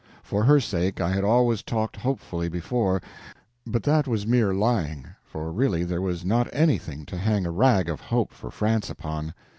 [0.23, 3.03] For her sake I had always talked hopefully before,
[3.67, 7.87] but that was mere lying, for really there was not anything to hang a rag
[7.87, 9.35] of hope for France upon.